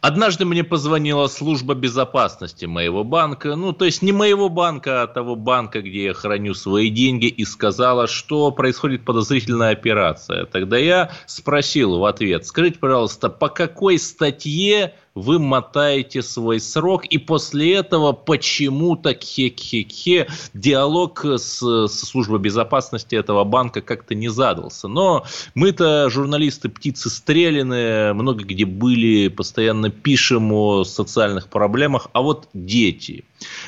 [0.00, 5.36] Однажды мне позвонила служба безопасности моего банка, ну, то есть не моего банка, а того
[5.36, 10.46] банка, где я храню свои деньги, и сказала, что происходит подозрительная операция.
[10.46, 17.18] Тогда я спросил в ответ, скажите, пожалуйста, по какой статье вы мотаете свой срок, и
[17.18, 24.88] после этого почему-то хе-хе-хе диалог с, с службой безопасности этого банка как-то не задался.
[24.88, 32.48] Но мы-то журналисты птицы стреляны, много где были, постоянно пишем о социальных проблемах, а вот
[32.54, 33.24] дети.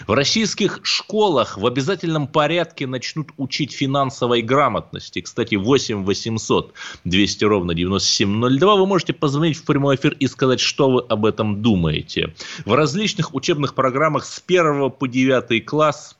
[0.06, 5.22] В российских школах в обязательном порядке начнут учить финансовой грамотности.
[5.22, 6.74] Кстати, 8 800
[7.04, 8.76] 200 ровно 9702.
[8.76, 12.34] Вы можете позвонить в прямой эфир и сказать, что вы об этом думаете.
[12.64, 16.16] В различных учебных программах с 1 по 9 класс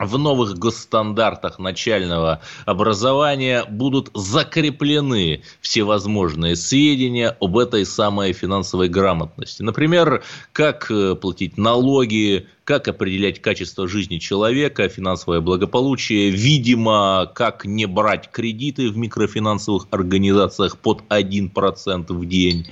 [0.00, 9.62] в новых госстандартах начального образования будут закреплены всевозможные сведения об этой самой финансовой грамотности.
[9.62, 17.84] Например, как э, платить налоги, как определять качество жизни человека, финансовое благополучие, видимо, как не
[17.86, 22.68] брать кредиты в микрофинансовых организациях под 1% в день.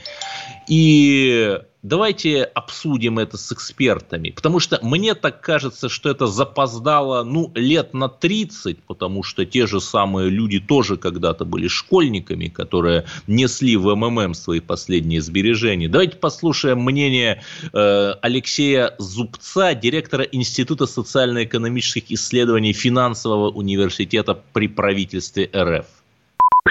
[0.66, 7.52] И давайте обсудим это с экспертами, потому что мне так кажется, что это запоздало, ну,
[7.54, 13.76] лет на 30, потому что те же самые люди тоже когда-то были школьниками, которые несли
[13.76, 15.88] в МММ свои последние сбережения.
[15.88, 25.86] Давайте послушаем мнение э, Алексея Зубца, директора Института социально-экономических исследований финансового университета при правительстве РФ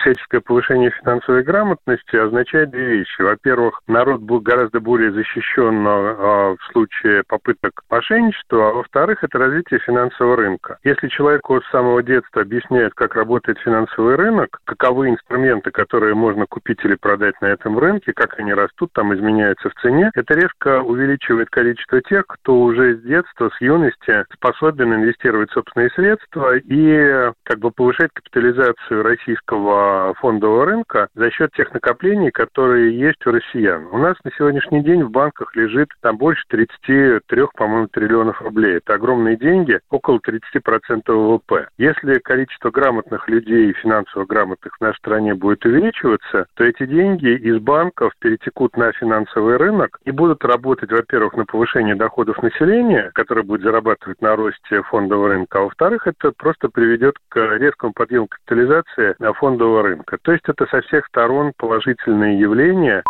[0.07, 3.21] всяческое повышение финансовой грамотности означает две вещи.
[3.21, 9.79] Во-первых, народ был гораздо более защищен а, в случае попыток мошенничества, а во-вторых, это развитие
[9.79, 10.78] финансового рынка.
[10.84, 16.83] Если человеку с самого детства объясняют, как работает финансовый рынок, каковы инструменты, которые можно купить
[16.83, 21.50] или продать на этом рынке, как они растут, там изменяются в цене, это резко увеличивает
[21.50, 27.72] количество тех, кто уже с детства, с юности способен инвестировать собственные средства и как бы
[27.72, 29.76] повышать капитализацию российского
[30.17, 33.88] фондового рынка за счет тех накоплений, которые есть у россиян.
[33.91, 38.77] У нас на сегодняшний день в банках лежит там больше 33, по-моему, триллионов рублей.
[38.77, 41.67] Это огромные деньги, около 30% ВВП.
[41.77, 47.59] Если количество грамотных людей, финансово грамотных в нашей стране будет увеличиваться, то эти деньги из
[47.59, 53.61] банков перетекут на финансовый рынок и будут работать, во-первых, на повышение доходов населения, которое будет
[53.61, 59.66] зарабатывать на росте фондового рынка, а во-вторых, это просто приведет к резкому подъему капитализации фондового
[59.75, 60.17] рынка.
[60.22, 63.03] То есть это со всех сторон положительные явления.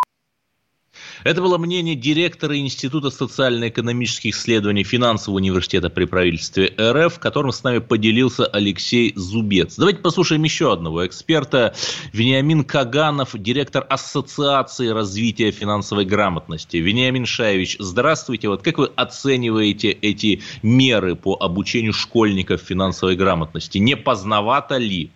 [1.23, 7.79] Это было мнение директора Института социально-экономических исследований финансового университета при правительстве РФ, которым с нами
[7.79, 9.75] поделился Алексей Зубец.
[9.77, 11.73] Давайте послушаем еще одного эксперта.
[12.13, 16.77] Вениамин Каганов, директор Ассоциации развития финансовой грамотности.
[16.77, 18.49] Вениамин Шаевич, здравствуйте.
[18.49, 23.77] Вот как вы оцениваете эти меры по обучению школьников финансовой грамотности?
[23.77, 25.11] Не поздновато ли?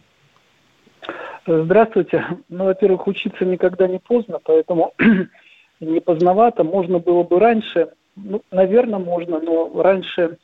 [1.47, 2.24] Здравствуйте.
[2.50, 4.94] Ну, во-первых, учиться никогда не поздно, поэтому
[5.79, 6.63] не поздновато.
[6.63, 10.38] Можно было бы раньше, ну, наверное, можно, но раньше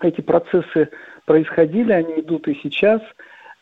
[0.00, 0.90] эти процессы
[1.26, 3.00] происходили, они идут и сейчас,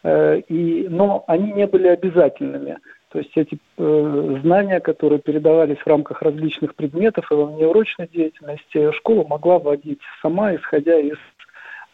[0.03, 2.77] э, и, но они не были обязательными.
[3.11, 8.93] То есть эти э, знания, которые передавались в рамках различных предметов и во внеурочной деятельности,
[8.93, 11.17] школа могла вводить сама, исходя из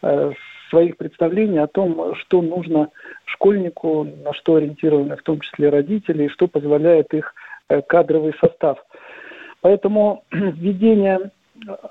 [0.01, 0.33] э,
[0.75, 2.89] своих представлений о том, что нужно
[3.23, 7.33] школьнику, на что ориентированы в том числе родители, и что позволяет их
[7.69, 8.85] э, кадровый состав.
[9.61, 11.31] Поэтому введение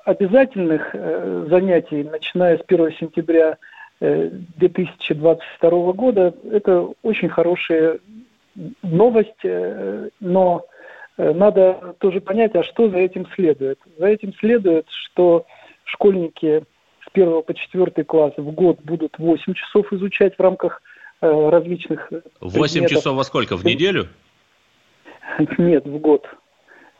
[0.05, 3.57] обязательных э, занятий, начиная с 1 сентября
[4.01, 8.01] 2022 э, года, это очень хорошая
[8.83, 9.45] новость,
[10.21, 10.65] но
[11.17, 13.79] надо тоже понять, а что за этим следует.
[13.99, 15.47] За этим следует, что
[15.85, 16.65] школьники
[17.15, 20.83] 1 по 4 класс в год будут 8 часов изучать в рамках
[21.21, 22.91] э, различных 8 предметов.
[22.91, 23.57] часов во сколько?
[23.57, 24.09] В неделю?
[25.59, 26.27] Нет, в год.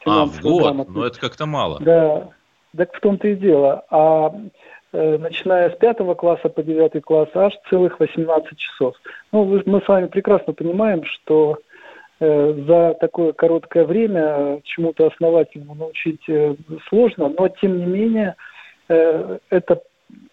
[0.07, 0.75] А, в год?
[0.75, 1.81] Но ну, это как-то мало.
[1.81, 2.31] Да,
[2.77, 3.85] так в том-то и дело.
[3.91, 4.35] А
[4.93, 8.95] э, начиная с 5 класса по 9 класс аж целых 18 часов.
[9.33, 11.59] Ну, мы с вами прекрасно понимаем, что
[12.21, 16.55] э, за такое короткое время чему-то основательному научить э,
[16.89, 18.37] сложно, но тем не менее
[18.89, 19.83] э, это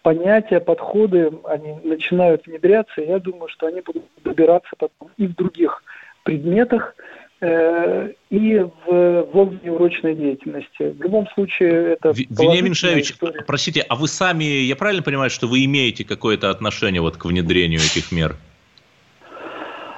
[0.02, 5.34] понятия, подходы, они начинают внедряться, и я думаю, что они будут добираться потом и в
[5.34, 5.82] других
[6.22, 6.94] предметах,
[7.40, 9.28] э, и в
[9.64, 10.90] урочной деятельности.
[10.92, 12.10] В любом случае, это...
[12.10, 17.16] Вениамин Шаевич, простите, а вы сами, я правильно понимаю, что вы имеете какое-то отношение вот
[17.16, 18.36] к внедрению этих мер?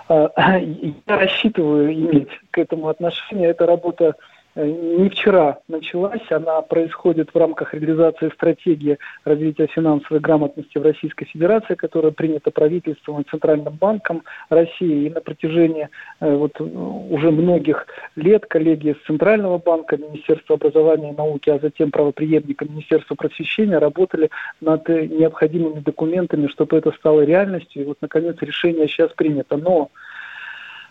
[0.08, 3.50] А, я рассчитываю иметь к этому отношение.
[3.50, 10.78] Это работа Э, не вчера началась, она происходит в рамках реализации стратегии развития финансовой грамотности
[10.78, 15.06] в Российской Федерации, которая принята правительством и Центральным банком России.
[15.06, 15.88] И на протяжении
[16.20, 21.90] э, вот, уже многих лет коллеги из Центрального банка, Министерства образования и науки, а затем
[21.90, 24.30] правоприемника Министерства просвещения работали
[24.60, 27.82] над необходимыми документами, чтобы это стало реальностью.
[27.82, 29.56] И вот, наконец, решение сейчас принято.
[29.56, 29.90] Но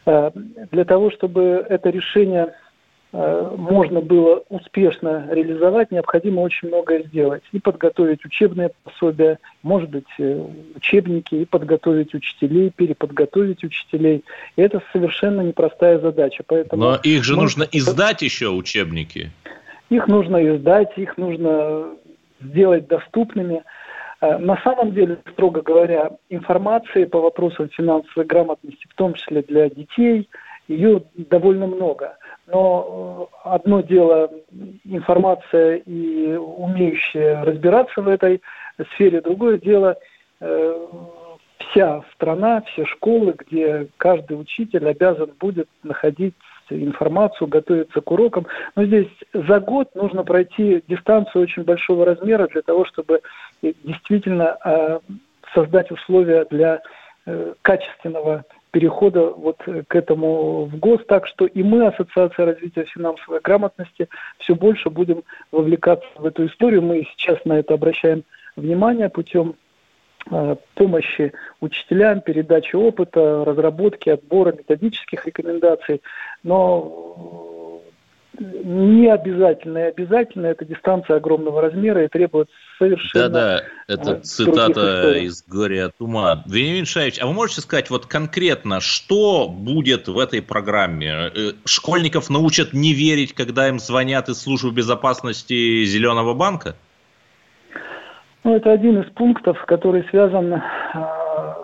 [0.06, 0.32] э,
[0.72, 2.63] для того, чтобы это решение Э,
[3.14, 7.44] можно было успешно реализовать, необходимо очень многое сделать.
[7.52, 10.44] И подготовить учебные пособия, может быть, э,
[10.76, 14.24] учебники, и подготовить учителей, переподготовить учителей.
[14.56, 16.44] И это совершенно непростая задача.
[16.48, 17.44] Поэтому Но их же мы...
[17.44, 19.30] нужно издать еще, учебники.
[19.92, 21.90] Их нужно издать, их нужно
[22.42, 23.64] сделать доступными.
[24.22, 29.70] Э, на самом деле, строго говоря, информации по вопросам финансовой грамотности, в том числе для
[29.70, 30.28] детей,
[30.68, 32.18] ее довольно много.
[32.48, 34.32] Но э, одно дело
[34.84, 38.42] информация и умеющие разбираться в этой
[38.94, 39.98] сфере, другое дело
[40.40, 40.88] э,
[41.58, 46.36] вся страна, все школы, где каждый учитель обязан будет находить
[46.70, 48.48] информацию, готовиться к урокам.
[48.76, 53.22] Но здесь за год нужно пройти дистанцию очень большого размера для того, чтобы
[53.62, 55.00] действительно э,
[55.54, 56.82] создать условия для
[57.62, 61.02] качественного перехода вот к этому в ГОС.
[61.08, 64.10] Так что и мы, Ассоциация развития финансовой грамотности,
[64.40, 66.82] все больше будем вовлекаться в эту историю.
[66.82, 68.24] Мы сейчас на это обращаем
[68.56, 69.56] внимание путем
[70.32, 76.02] э, помощи учителям, передачи опыта, разработки, отбора методических рекомендаций.
[76.42, 77.53] Но
[78.40, 79.78] не обязательно.
[79.78, 82.50] И обязательно эта дистанция огромного размера и требует
[82.80, 83.30] совершенно...
[83.30, 86.44] Да-да, это э, цитата из «Горя от ума».
[86.48, 91.10] Вениамин Шаевич, а вы можете сказать вот конкретно, что будет в этой программе?
[91.10, 91.30] Э,
[91.66, 96.76] школьников научат не верить, когда им звонят из службы безопасности Зеленого банка?
[98.44, 101.58] Ну, это один из пунктов, который связан а,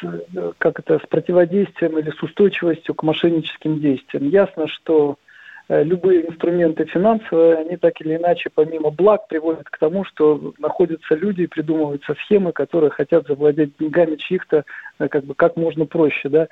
[0.00, 4.28] с, как это, с противодействием или с устойчивостью к мошенническим действиям.
[4.28, 5.27] Ясно, что Э,
[5.68, 11.42] любые инструменты финансовые, они так или иначе, помимо благ, приводят к тому, что находятся люди
[11.42, 14.64] и придумываются схемы, которые хотят завладеть деньгами чьих-то
[14.98, 16.48] э, как бы как можно проще, да.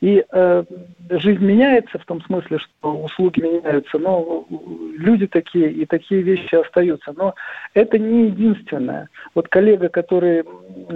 [0.00, 0.64] И э,
[1.10, 4.46] жизнь меняется в том смысле, что услуги меняются, но
[4.96, 7.12] люди такие и такие вещи остаются.
[7.16, 7.34] Но
[7.74, 9.08] это не единственное.
[9.34, 10.44] Вот коллега, который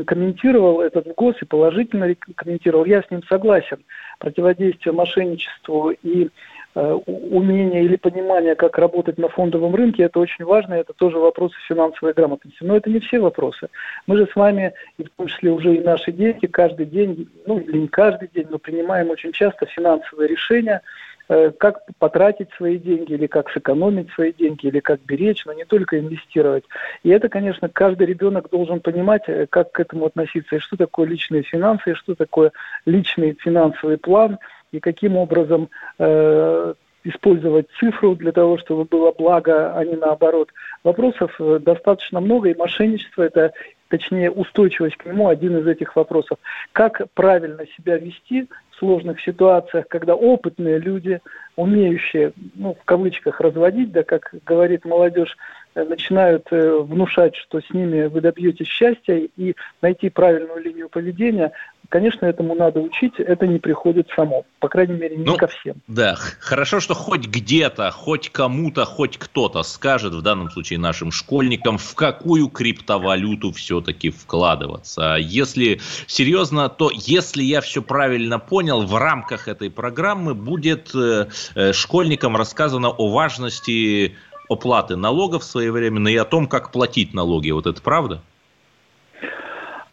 [0.06, 3.78] комментировал этот ГОС и положительно комментировал, я с ним согласен.
[4.20, 10.74] Противодействие мошенничеству и Э, умение или понимание, как работать на фондовом рынке, это очень важно,
[10.74, 12.58] это тоже вопросы финансовой грамотности.
[12.62, 13.68] Но это не все вопросы.
[14.06, 17.58] Мы же с вами, и в том числе уже и наши дети, каждый день, ну
[17.58, 20.82] или не каждый день, но принимаем очень часто финансовые решения,
[21.28, 25.64] э, как потратить свои деньги, или как сэкономить свои деньги, или как беречь, но не
[25.64, 26.64] только инвестировать.
[27.04, 31.06] И это, конечно, каждый ребенок должен понимать, э, как к этому относиться, и что такое
[31.06, 32.50] личные финансы, и что такое
[32.84, 34.38] личный финансовый план,
[34.74, 40.50] и каким образом э, использовать цифру для того, чтобы было благо, а не наоборот.
[40.82, 43.52] Вопросов э, достаточно много, и мошенничество это,
[43.88, 46.38] точнее, устойчивость к нему один из этих вопросов.
[46.72, 51.20] Как правильно себя вести в сложных ситуациях, когда опытные люди,
[51.56, 55.36] умеющие, ну, в кавычках, разводить, да, как говорит молодежь,
[55.74, 61.52] э, начинают э, внушать, что с ними вы добьетесь счастья и найти правильную линию поведения,
[61.88, 65.76] Конечно, этому надо учить, это не приходит само, по крайней мере, не ну, ко всем.
[65.86, 71.78] Да, хорошо, что хоть где-то, хоть кому-то, хоть кто-то скажет, в данном случае нашим школьникам,
[71.78, 75.16] в какую криптовалюту все-таки вкладываться.
[75.20, 81.72] Если серьезно, то если я все правильно понял, в рамках этой программы будет э, э,
[81.72, 84.16] школьникам рассказано о важности
[84.48, 87.50] оплаты налогов своевременно и о том, как платить налоги.
[87.50, 88.20] Вот это правда?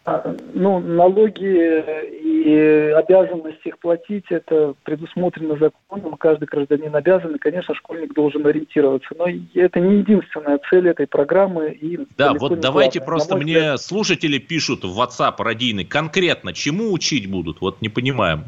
[0.04, 7.72] А, ну, налоги и обязанность их платить, это предусмотрено законом, каждый гражданин обязан, и, конечно,
[7.76, 9.14] школьник должен ориентироваться.
[9.16, 11.70] Но это не единственная цель этой программы.
[11.70, 13.06] И да, вот давайте главное.
[13.06, 13.80] просто мне взгляд...
[13.80, 18.46] слушатели пишут в WhatsApp радийный, конкретно чему учить будут, вот не понимаем.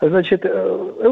[0.00, 0.48] Значит, э,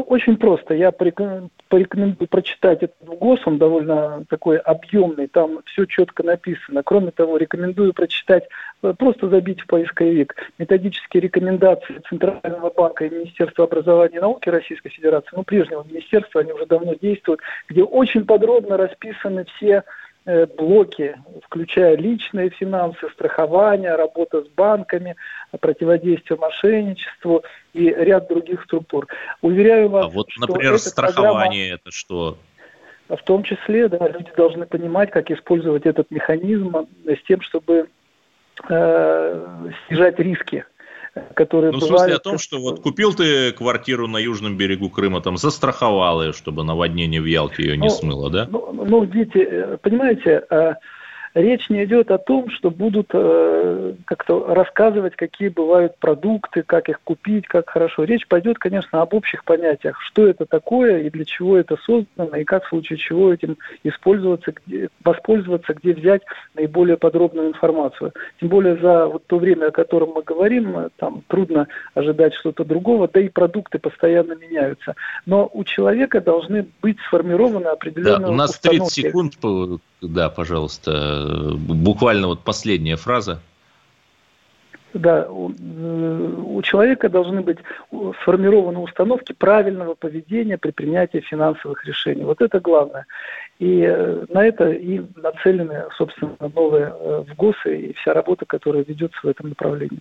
[0.07, 0.75] очень просто.
[0.75, 6.83] Я порекомендую прочитать этот ГОС, он довольно такой объемный, там все четко написано.
[6.83, 8.47] Кроме того, рекомендую прочитать,
[8.83, 14.89] э, просто забить в поисковик, методические рекомендации Центрального банка и Министерства образования и науки Российской
[14.89, 19.83] Федерации, ну, прежнего министерства, они уже давно действуют, где очень подробно расписаны все Э,
[20.57, 25.15] блоки, включая личные финансы, страхование, работа с банками,
[25.59, 29.07] противодействие мошенничеству и ряд других структур.
[29.41, 32.37] Уверяю вас, а вот, что например, страхование программа, это что?
[33.07, 37.87] В том числе, да, люди должны понимать, как использовать этот механизм с тем, чтобы
[38.67, 40.65] э, снижать риски
[41.33, 41.81] которые ну, бывают...
[41.81, 46.21] в смысле о том, что вот купил ты квартиру на южном берегу Крыма, там застраховал
[46.21, 48.47] ее, чтобы наводнение в Ялте ее не ну, смыло, да?
[48.49, 50.75] Ну, ну, видите, э, понимаете, а
[51.35, 57.01] речь не идет о том, что будут э, как-то рассказывать, какие бывают продукты, как их
[57.03, 58.05] купить, как хорошо.
[58.05, 62.43] Речь пойдет, конечно, об общих понятиях, что это такое и для чего это создано, и
[62.45, 66.21] как в случае чего этим использоваться, где, воспользоваться, где взять
[66.55, 68.13] наиболее подробную информацию.
[68.39, 73.09] Тем более за вот то время, о котором мы говорим, там трудно ожидать что-то другого,
[73.11, 74.95] да и продукты постоянно меняются.
[75.25, 79.01] Но у человека должны быть сформированы определенные Да, у нас установки.
[79.01, 79.33] 30 секунд,
[80.01, 81.24] да, пожалуйста,
[81.57, 83.41] буквально вот последняя фраза.
[84.95, 85.51] Да, у,
[86.57, 87.57] у человека должны быть
[88.21, 92.23] сформированы установки правильного поведения при принятии финансовых решений.
[92.23, 93.05] Вот это главное.
[93.59, 98.85] И э, на это и нацелены, собственно, новые э, в ГОСы и вся работа, которая
[98.85, 99.99] ведется в этом направлении.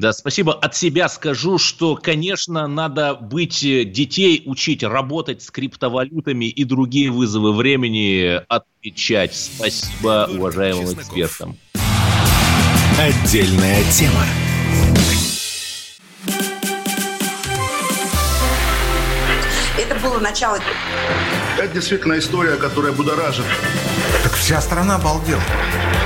[0.00, 0.54] Да, спасибо.
[0.54, 7.10] От себя скажу, что, конечно, надо быть э, детей учить работать с криптовалютами и другие
[7.10, 9.36] вызовы времени отвечать.
[9.36, 11.58] Спасибо уважаемым экспертам.
[12.98, 14.24] Отдельная тема.
[19.78, 20.58] Это было начало.
[21.58, 23.44] Это действительно история, которая будоражит.
[24.22, 25.42] Так вся страна обалдела.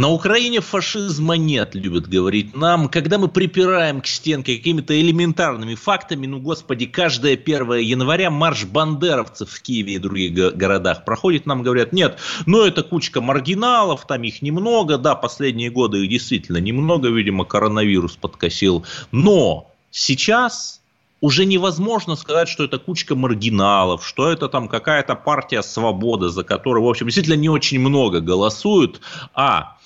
[0.00, 2.88] На Украине фашизма нет, любят говорить нам.
[2.88, 9.50] Когда мы припираем к стенке какими-то элементарными фактами, ну, господи, каждое 1 января марш бандеровцев
[9.50, 14.40] в Киеве и других городах проходит, нам говорят, нет, ну, это кучка маргиналов, там их
[14.40, 20.79] немного, да, последние годы их действительно немного, видимо, коронавирус подкосил, но сейчас
[21.20, 26.84] уже невозможно сказать, что это кучка маргиналов, что это там какая-то партия свободы, за которую,
[26.84, 29.00] в общем, действительно не очень много голосуют,
[29.34, 29.76] а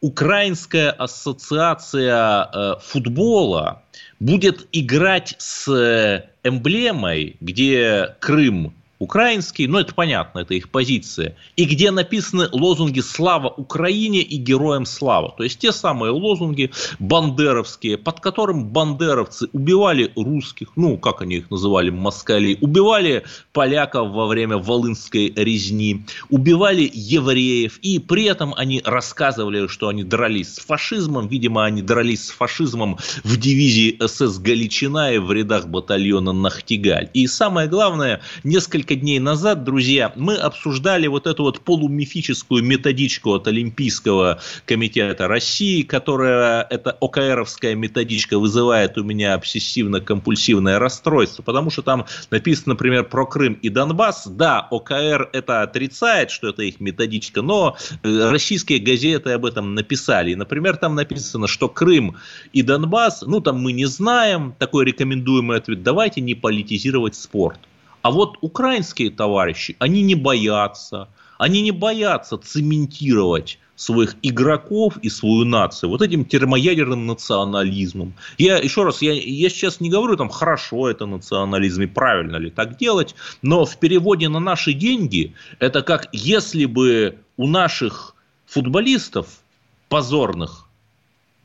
[0.00, 3.82] Украинская ассоциация э, футбола
[4.18, 11.64] будет играть с э, эмблемой, где Крым украинский, но это понятно, это их позиция, и
[11.64, 15.34] где написаны лозунги «Слава Украине» и «Героям слава».
[15.36, 21.50] То есть те самые лозунги бандеровские, под которым бандеровцы убивали русских, ну, как они их
[21.50, 29.66] называли, москали, убивали поляков во время Волынской резни, убивали евреев, и при этом они рассказывали,
[29.66, 35.18] что они дрались с фашизмом, видимо, они дрались с фашизмом в дивизии СС Галичина и
[35.18, 37.10] в рядах батальона Нахтигаль.
[37.14, 43.34] И самое главное, несколько несколько дней назад, друзья, мы обсуждали вот эту вот полумифическую методичку
[43.34, 51.82] от Олимпийского комитета России, которая, эта ОКРовская методичка, вызывает у меня обсессивно-компульсивное расстройство, потому что
[51.82, 54.26] там написано, например, про Крым и Донбасс.
[54.26, 60.34] Да, ОКР это отрицает, что это их методичка, но э, российские газеты об этом написали.
[60.34, 62.16] Например, там написано, что Крым
[62.52, 67.58] и Донбасс, ну там мы не знаем, такой рекомендуемый ответ, давайте не политизировать спорт.
[68.02, 75.44] А вот украинские товарищи, они не боятся, они не боятся цементировать своих игроков и свою
[75.44, 78.14] нацию вот этим термоядерным национализмом.
[78.38, 82.50] Я еще раз, я, я сейчас не говорю там хорошо это национализм и правильно ли
[82.50, 88.14] так делать, но в переводе на наши деньги это как если бы у наших
[88.46, 89.40] футболистов
[89.88, 90.68] позорных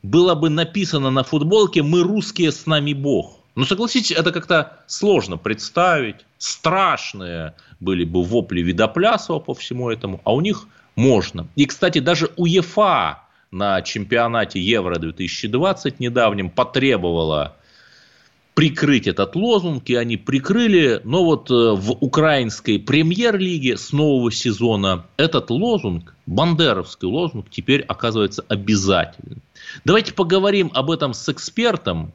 [0.02, 3.37] было бы написано на футболке «Мы русские, с нами Бог».
[3.58, 6.24] Ну, согласитесь, это как-то сложно представить.
[6.38, 11.48] Страшные были бы вопли Видоплясова по всему этому, а у них можно.
[11.56, 13.18] И, кстати, даже УЕФА
[13.50, 17.56] на чемпионате Евро 2020 недавнем потребовала
[18.54, 25.04] прикрыть этот лозунг, и они прикрыли, но вот э, в украинской премьер-лиге с нового сезона
[25.16, 29.42] этот лозунг, бандеровский лозунг, теперь оказывается обязательным.
[29.84, 32.12] Давайте поговорим об этом с экспертом.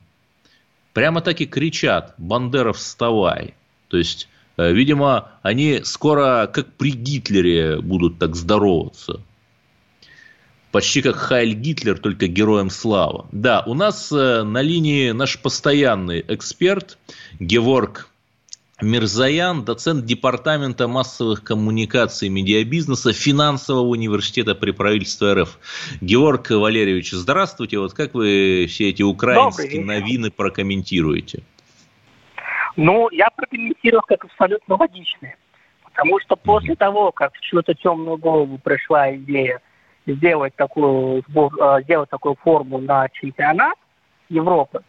[0.94, 3.54] Прямо так и кричат «Бандеров, вставай!»
[3.88, 9.22] То есть, э, видимо, они скоро, как при Гитлере, будут так здороваться–
[10.74, 13.28] почти как Хайль Гитлер, только героем слава.
[13.32, 16.98] Да, у нас э, на линии наш постоянный эксперт
[17.40, 18.10] Геворг
[18.84, 25.58] Мирзаян, доцент Департамента массовых коммуникаций и медиабизнеса Финансового университета при правительстве РФ.
[26.02, 27.80] Георг Валерьевич, здравствуйте.
[27.80, 31.44] Вот как вы все эти украинские новины прокомментируете?
[32.76, 35.38] Ну, я прокомментирую как абсолютно логичные.
[35.84, 39.62] Потому что после того, как в чью-то темную голову пришла идея
[40.06, 43.78] сделать такую, э, сделать такую форму на чемпионат
[44.30, 44.82] Европы,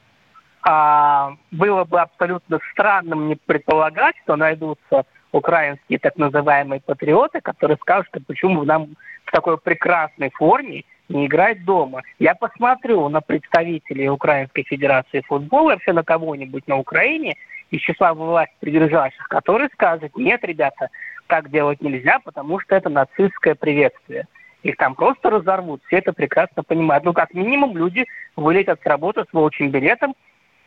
[0.64, 8.08] а, было бы абсолютно странным не предполагать, что найдутся украинские так называемые патриоты, которые скажут,
[8.12, 12.02] «А почему нам в такой прекрасной форме не играть дома.
[12.18, 17.36] Я посмотрю на представителей Украинской Федерации футбола, вообще на кого-нибудь на Украине
[17.70, 20.88] из числа власть придержащих, которые скажут, нет, ребята,
[21.26, 24.26] так делать нельзя, потому что это нацистское приветствие
[24.62, 25.82] их там просто разорвут.
[25.86, 27.04] Все это прекрасно понимают.
[27.04, 30.14] Ну, как минимум, люди вылетят с работы с волчьим билетом,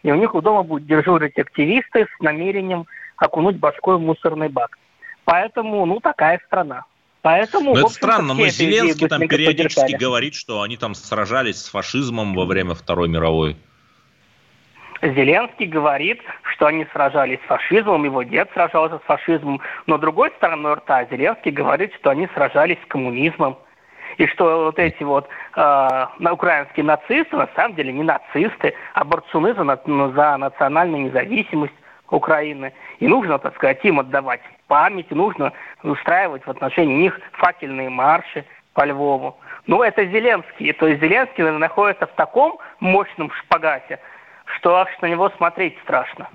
[0.07, 2.85] и у них у дома будут дежурить активисты с намерением
[3.17, 4.77] окунуть башкой в мусорный бак.
[5.25, 6.85] Поэтому, ну, такая страна.
[7.21, 10.01] Поэтому, но это странно, но Зеленский там периодически поддержали.
[10.01, 13.57] говорит, что они там сражались с фашизмом во время Второй мировой.
[15.01, 16.21] Зеленский говорит,
[16.53, 21.51] что они сражались с фашизмом, его дед сражался с фашизмом, но другой стороной рта Зеленский
[21.51, 23.57] говорит, что они сражались с коммунизмом
[24.17, 29.53] и что вот эти вот э, украинские нацисты на самом деле не нацисты, а борцуны
[29.53, 31.73] за, за национальную независимость
[32.09, 32.73] Украины.
[32.99, 38.85] И нужно, так сказать, им отдавать память, нужно устраивать в отношении них факельные марши по
[38.85, 39.37] Львову.
[39.65, 40.71] Ну, это Зеленский.
[40.73, 43.99] То есть Зеленский находится в таком мощном шпагате,
[44.45, 46.29] что аж на него смотреть страшно.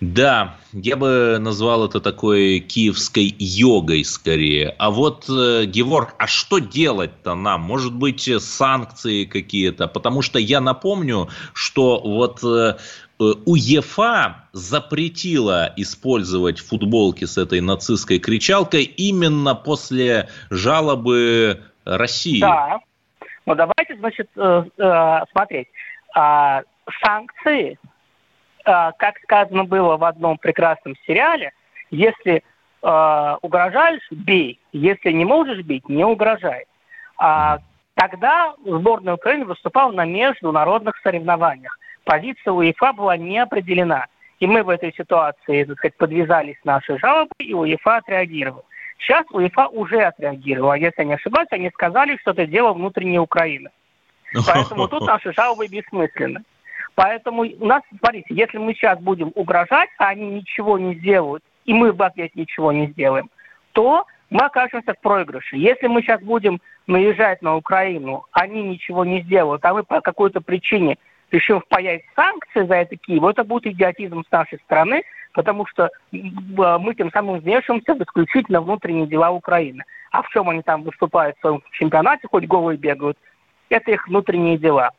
[0.00, 4.74] Да, я бы назвал это такой киевской йогой скорее.
[4.78, 7.60] А вот, э, Геворг, а что делать-то нам?
[7.60, 9.88] Может быть, санкции какие-то?
[9.88, 12.76] Потому что я напомню, что вот э,
[13.18, 22.40] УЕФА запретила использовать футболки с этой нацистской кричалкой именно после жалобы России.
[22.40, 22.80] Да.
[23.44, 25.68] Ну давайте, значит, э, э, смотреть.
[26.14, 26.62] А,
[27.04, 27.78] санкции
[28.64, 31.52] как сказано было в одном прекрасном сериале,
[31.90, 32.42] если
[32.82, 34.58] э, угрожаешь, бей.
[34.72, 36.66] Если не можешь бить, не угрожай.
[37.18, 37.58] А,
[37.94, 41.78] тогда сборная Украины выступала на международных соревнованиях.
[42.04, 44.06] Позиция УЕФА была не определена.
[44.38, 48.64] И мы в этой ситуации, так сказать, подвязались нашей жалобы, и УЕФА отреагировал.
[48.98, 50.74] Сейчас УЕФА уже отреагировала.
[50.74, 53.70] Если я не ошибаюсь, они сказали, что это дело внутренней Украины.
[54.46, 56.42] Поэтому тут наши жалобы бессмысленны.
[57.02, 61.72] Поэтому у нас, смотрите, если мы сейчас будем угрожать, а они ничего не сделают, и
[61.72, 63.30] мы в ответ ничего не сделаем,
[63.72, 65.56] то мы окажемся в проигрыше.
[65.56, 70.42] Если мы сейчас будем наезжать на Украину, они ничего не сделают, а мы по какой-то
[70.42, 70.98] причине
[71.30, 76.94] решим впаять санкции за это Киеву, это будет идиотизм с нашей стороны, потому что мы
[76.94, 79.84] тем самым вмешиваемся в исключительно внутренние дела Украины.
[80.10, 83.16] А в чем они там выступают в своем чемпионате, хоть голые бегают,
[83.70, 84.90] это их внутренние дела.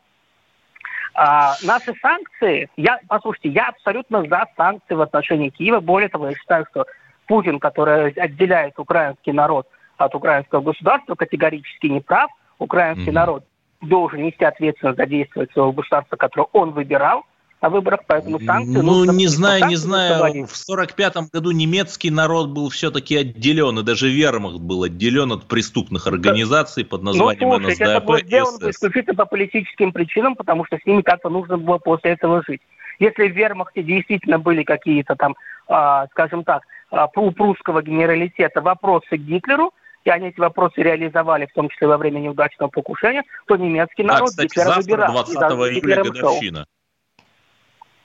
[1.14, 5.80] А, наши санкции, я, послушайте, я абсолютно за санкции в отношении Киева.
[5.80, 6.86] Более того, я считаю, что
[7.26, 12.30] Путин, который отделяет украинский народ от украинского государства, категорически не прав.
[12.58, 13.12] Украинский mm-hmm.
[13.12, 13.44] народ
[13.80, 17.24] должен нести ответственность за действия своего государства, которое он выбирал
[17.62, 18.80] на выборах, поэтому санкции...
[18.80, 20.46] Ну, не знаю, не знаю.
[20.46, 25.46] В сорок пятом году немецкий народ был все-таки отделен, и даже вермахт был отделен от
[25.46, 30.34] преступных организаций под ну, названием ну, слушайте, НСДАП это было сделано исключительно по политическим причинам,
[30.34, 32.60] потому что с ними как-то нужно было после этого жить.
[32.98, 35.36] Если в вермахте действительно были какие-то там,
[35.68, 39.72] э, скажем так, э, у прусского генералитета вопросы к Гитлеру,
[40.04, 44.30] и они эти вопросы реализовали, в том числе во время неудачного покушения, то немецкий народ
[44.30, 45.12] а, кстати, Гитлера завтра, выбирал.
[45.12, 45.36] 20
[45.76, 46.58] июля годовщина.
[46.58, 46.66] Шел.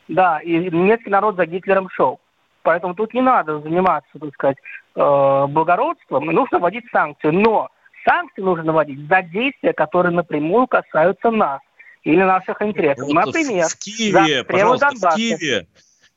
[0.08, 2.20] Да, и немецкий народ за Гитлером шел.
[2.64, 4.58] Поэтому тут не надо заниматься, так сказать,
[4.96, 7.30] э, благородством, нужно вводить санкции.
[7.30, 7.70] Но
[8.06, 11.62] санкции нужно вводить за действия, которые напрямую касаются нас
[12.04, 13.06] или наших интересов.
[13.06, 15.10] Вот Например, в Киеве, пожалуйста, Донбасса.
[15.10, 15.68] в Киеве,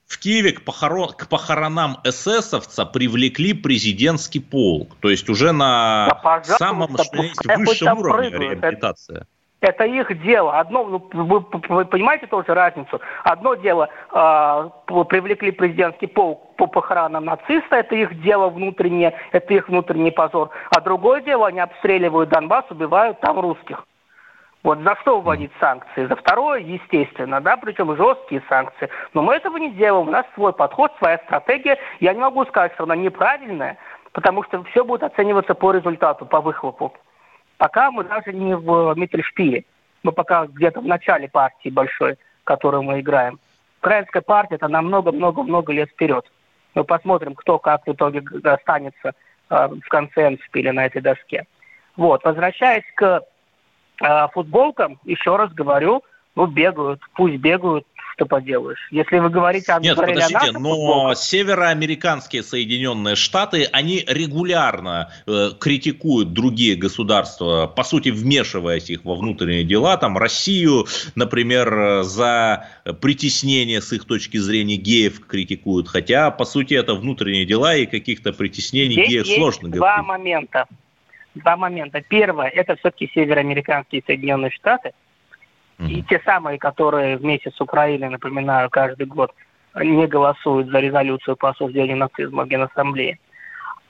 [0.06, 4.96] в Киеве к, похорон, к похоронам эсэсовца привлекли президентский полк.
[5.00, 8.62] То есть уже на да, самом что есть, высшем уровне прыгают.
[8.62, 9.18] реабилитация.
[9.18, 9.26] Это
[9.62, 10.58] их дело.
[10.58, 13.00] Одно, ну, вы, вы понимаете тоже разницу?
[13.24, 14.70] Одно дело э,
[15.08, 20.50] привлекли президентский полк по похоронам нациста, это их дело внутреннее, это их внутренний позор.
[20.70, 23.84] А другое дело, они обстреливают Донбасс, убивают там русских.
[24.62, 26.04] Вот за что вводить санкции?
[26.04, 28.90] За второе, естественно, да, причем жесткие санкции.
[29.14, 30.08] Но мы этого не делаем.
[30.08, 31.78] У нас свой подход, своя стратегия.
[32.00, 33.78] Я не могу сказать, что она неправильная,
[34.12, 36.92] потому что все будет оцениваться по результату, по выхлопу.
[37.60, 39.64] Пока мы даже не в Миттельшпиле.
[40.02, 43.38] Мы пока где-то в начале партии большой, которую мы играем.
[43.80, 46.24] Украинская партия– это на много-много-много лет вперед.
[46.74, 49.12] Мы посмотрим, кто как в итоге останется
[49.50, 51.44] э, в конце Эндшпиля на этой доске.
[51.96, 52.24] Вот.
[52.24, 53.20] Возвращаясь к
[54.02, 56.02] э, футболкам, еще раз говорю,
[56.36, 57.86] ну, бегают, пусть бегают,
[58.20, 58.86] что поделаешь.
[58.90, 61.18] Если вы говорите о Нет, подождите, но футболках...
[61.18, 69.64] североамериканские Соединенные Штаты, они регулярно э, критикуют другие государства, по сути, вмешиваясь их во внутренние
[69.64, 72.66] дела, там, Россию, например, за
[73.00, 78.34] притеснение с их точки зрения геев критикуют, хотя, по сути, это внутренние дела и каких-то
[78.34, 80.08] притеснений Здесь геев есть сложно два говорить.
[80.08, 80.66] момента.
[81.36, 82.02] Два момента.
[82.06, 84.92] Первое, это все-таки североамериканские Соединенные Штаты,
[85.88, 89.32] и те самые, которые вместе с Украиной, напоминаю, каждый год
[89.74, 93.18] не голосуют за резолюцию по осуждению нацизма в Генассамблее.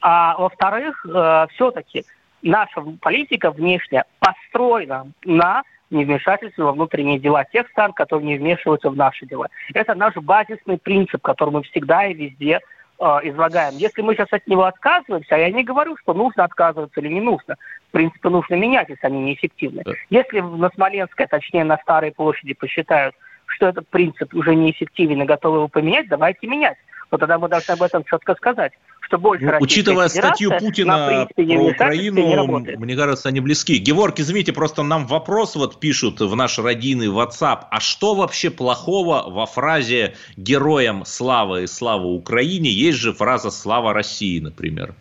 [0.00, 2.04] А во-вторых, э, все-таки
[2.42, 8.96] наша политика внешняя построена на невмешательстве во внутренние дела тех стран, которые не вмешиваются в
[8.96, 9.48] наши дела.
[9.74, 12.60] Это наш базисный принцип, который мы всегда и везде
[13.00, 13.76] э, излагаем.
[13.76, 17.20] Если мы сейчас от него отказываемся, а я не говорю, что нужно отказываться или не
[17.20, 17.56] нужно,
[17.88, 19.82] в принципе, нужно менять, если они неэффективны.
[19.84, 19.92] Да.
[20.10, 23.14] Если на Смоленской, точнее на Старой площади посчитают,
[23.46, 26.76] что этот принцип уже неэффективен и готовы его поменять, давайте менять.
[27.10, 31.42] Но тогда мы должны об этом четко сказать, что больше Ну, учитывая статью Путина про
[31.42, 33.78] Украину, мне кажется, они близки.
[33.78, 37.64] Геворг, извините, просто нам вопрос вот пишут в наш радийный WhatsApp.
[37.70, 42.70] А что вообще плохого во фразе «Героям слава и слава Украине»?
[42.70, 44.94] Есть же фраза «Слава России», например.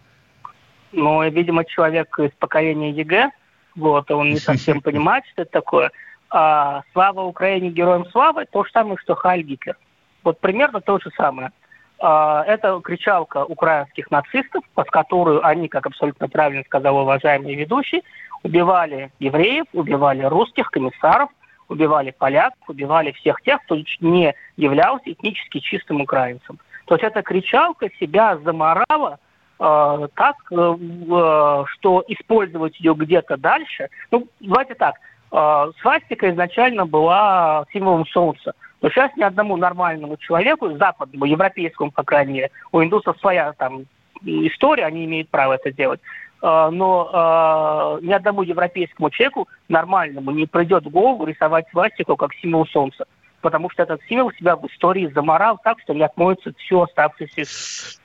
[0.91, 3.29] Ну, видимо, человек из поколения ЕГЭ,
[3.75, 5.91] вот, он не совсем понимает, что это такое.
[6.31, 9.77] А слава Украине, героям слава, то же самое, что Гитлер.
[10.23, 11.51] Вот примерно то же самое.
[11.99, 18.03] А, Это кричалка украинских нацистов, под которую они, как абсолютно правильно сказал уважаемый ведущий,
[18.43, 21.29] убивали евреев, убивали русских комиссаров,
[21.67, 26.57] убивали поляков, убивали всех тех, кто не являлся этнически чистым украинцем.
[26.85, 29.19] То есть эта кричалка себя заморала
[29.59, 33.89] э, так, э, что использовать ее где-то дальше.
[34.09, 34.95] Ну, давайте так.
[35.31, 38.53] Э, свастика изначально была символом солнца.
[38.81, 43.85] Но сейчас ни одному нормальному человеку, западному, европейскому, по крайней мере, у индусов своя там
[44.23, 45.99] история, они имеют право это делать.
[46.41, 52.33] Э, Но э, ни одному европейскому человеку нормальному не придет в голову рисовать свастику как
[52.35, 53.05] символ солнца
[53.41, 57.43] потому что этот символ себя в истории заморал так, что не отмоется все оставшееся.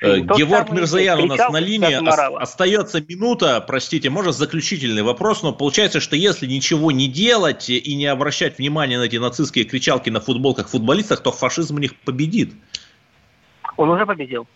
[0.00, 1.94] Э, Геворг Мирзаян у нас на линии.
[2.40, 8.06] Остается минута, простите, может заключительный вопрос, но получается, что если ничего не делать и не
[8.06, 12.52] обращать внимания на эти нацистские кричалки на футболках футболистах, то фашизм у них победит.
[13.76, 14.46] Он уже победил.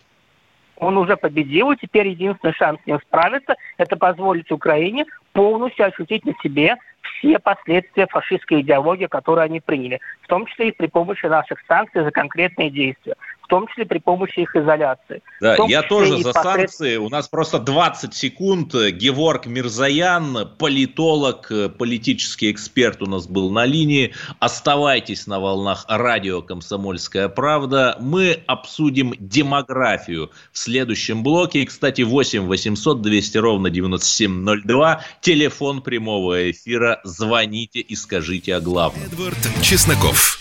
[0.77, 5.05] Он уже победил, и теперь единственный шанс с ним справиться– это позволить Украине
[5.39, 10.71] полностью ощутить на себе все последствия фашистской идеологии, которую они приняли, в том числе и
[10.73, 13.15] при помощи наших санкций за конкретные действия,
[13.49, 15.21] том числе при помощи их изоляции.
[15.41, 16.97] Да, я тоже за посред- санкции.
[16.97, 18.73] У нас просто 20 секунд.
[18.73, 24.13] Геворг Мирзаян, политолог, э, политический эксперт у нас был на линии.
[24.39, 27.97] Оставайтесь на волнах радио «Комсомольская правда».
[27.99, 31.63] Мы обсудим демографию в следующем блоке.
[31.63, 35.01] И, кстати, 8 800 200 ровно 9702.
[35.21, 37.01] Телефон прямого эфира.
[37.03, 39.03] Звоните и скажите о главном.
[39.05, 40.39] Эдвард Чесноков.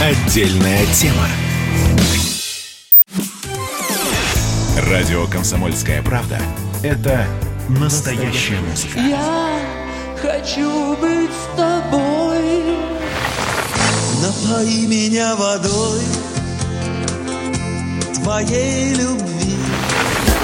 [0.00, 1.49] Отдельная тема.
[4.90, 6.36] Радио «Комсомольская правда»—
[6.82, 7.24] это
[7.68, 8.98] настоящая музыка.
[8.98, 9.60] Я
[10.20, 12.76] хочу быть с тобой.
[14.20, 16.00] Напои меня водой
[18.14, 19.54] твоей любви.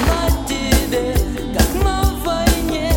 [0.07, 1.13] На тебе,
[1.53, 2.93] как на войне,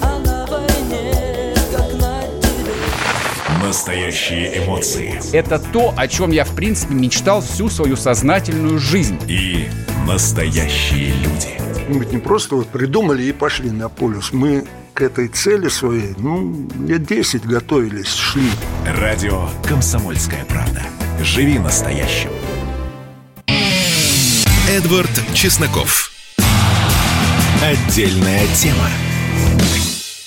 [0.00, 3.66] а на войне, как на тебе.
[3.66, 9.18] Настоящие эмоции Это то, о чем я, в принципе, мечтал всю свою сознательную жизнь.
[9.26, 9.68] и
[10.06, 11.60] настоящие люди.
[11.88, 14.32] Мы ведь не просто вот придумали и пошли на полюс.
[14.32, 18.48] Мы к этой цели своей, ну, лет 10 готовились, шли.
[18.86, 20.82] Радио «Комсомольская правда».
[21.20, 22.30] Живи настоящим.
[24.68, 26.10] Эдвард Чесноков.
[27.62, 28.88] Отдельная тема.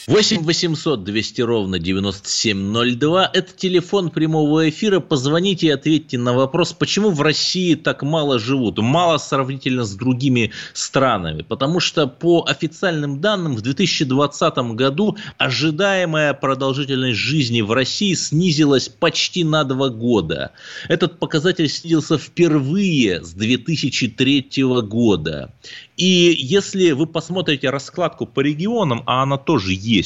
[0.08, 3.30] 8 800 200 ровно 9702.
[3.34, 5.02] Это телефон прямого эфира.
[5.02, 8.78] Позвоните и ответьте на вопрос, почему в России так мало живут.
[8.78, 11.42] Мало сравнительно с другими странами.
[11.42, 19.44] Потому что по официальным данным в 2020 году ожидаемая продолжительность жизни в России снизилась почти
[19.44, 20.52] на два года.
[20.88, 25.52] Этот показатель снизился впервые с 2003 года.
[25.98, 29.97] И если вы посмотрите раскладку по регионам, а она тоже есть,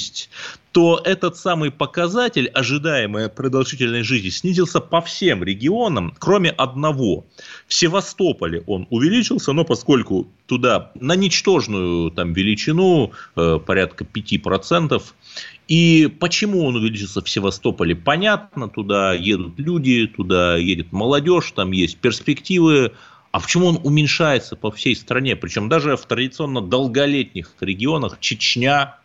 [0.71, 7.25] то этот самый показатель, ожидаемая продолжительность жизни, снизился по всем регионам, кроме одного.
[7.67, 15.01] В Севастополе он увеличился, но поскольку туда на ничтожную там, величину, э, порядка 5%,
[15.67, 21.97] и почему он увеличился в Севастополе, понятно, туда едут люди, туда едет молодежь, там есть
[21.97, 22.93] перспективы,
[23.31, 25.35] а почему он уменьшается по всей стране?
[25.35, 28.97] Причем даже в традиционно долголетних регионах Чечня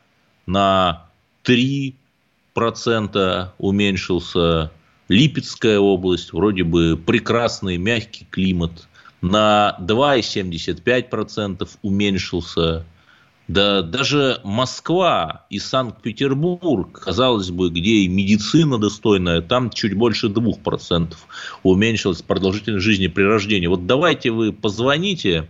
[0.46, 1.06] на
[1.44, 4.70] 3% уменьшился,
[5.08, 8.88] Липецкая область, вроде бы прекрасный мягкий климат,
[9.20, 12.84] на 2,75% уменьшился.
[13.48, 21.14] Да даже Москва и Санкт-Петербург, казалось бы, где и медицина достойная, там чуть больше 2%
[21.62, 23.68] уменьшилась продолжительность жизни при рождении.
[23.68, 25.48] Вот давайте вы позвоните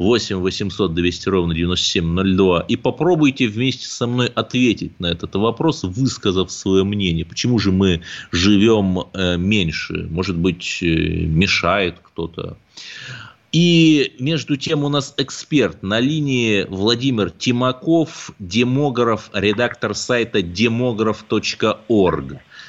[0.00, 6.50] 8 800 200 ровно 9702 и попробуйте вместе со мной ответить на этот вопрос, высказав
[6.50, 7.24] свое мнение.
[7.24, 10.08] Почему же мы живем э, меньше?
[10.10, 12.56] Может быть, э, мешает кто-то?
[13.52, 22.24] И между тем у нас эксперт на линии Владимир Тимаков, демограф, редактор сайта демограф.орг.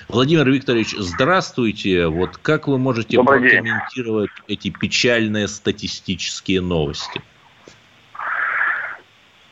[0.07, 2.07] Владимир Викторович, здравствуйте.
[2.07, 3.59] Вот как вы можете Добрый день.
[3.59, 7.21] прокомментировать эти печальные статистические новости?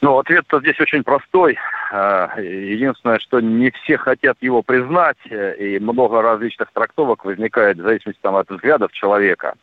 [0.01, 1.57] Ну, ответ-то здесь очень простой.
[1.91, 7.81] Э, Единственное, что не все хотят его признать, э, и много различных трактовок возникает в
[7.83, 9.55] зависимости там, от взглядов человека.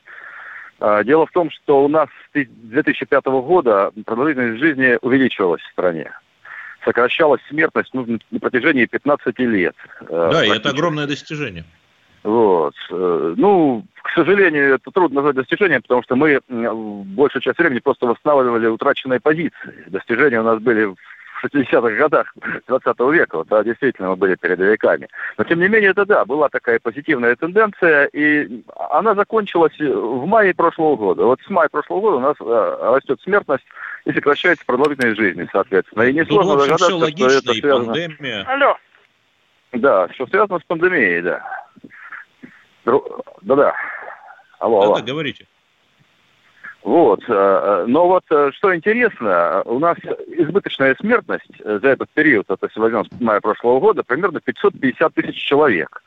[0.80, 6.10] Э, Дело в том, что у нас с 2005 года продолжительность жизни увеличивалась в стране.
[6.84, 9.74] Сокращалась смертность ну, на протяжении 15 лет.
[10.02, 11.64] Э, Да, и это огромное достижение.
[12.22, 12.74] Вот.
[12.90, 18.06] Э, Ну, к сожалению, это трудно назвать достижением, потому что мы большую часть времени просто
[18.06, 19.84] восстанавливали утраченные позиции.
[19.86, 20.96] Достижения у нас были в
[21.44, 22.32] 60-х годах
[22.66, 25.08] 20 века, вот, да, действительно, мы были передовиками.
[25.38, 30.54] Но, тем не менее, это да, была такая позитивная тенденция, и она закончилась в мае
[30.54, 31.24] прошлого года.
[31.24, 33.64] Вот с мая прошлого года у нас э, растет смертность
[34.04, 36.02] и сокращается продолжительность жизни, соответственно.
[36.02, 37.92] И несложно в общем, все догадаться, что логично, это связано...
[37.92, 38.44] пандемия.
[38.46, 38.76] Алло.
[39.72, 41.64] Да, что связано с пандемией, да.
[42.84, 43.74] Да-да.
[44.58, 44.94] Алло, алло.
[44.94, 45.46] Да-да, говорите.
[46.84, 47.20] Вот.
[47.26, 52.66] э, Но вот э, что интересно, у нас избыточная смертность э, за этот период, это
[52.66, 56.02] если возьмем с мая прошлого года, примерно 550 тысяч человек.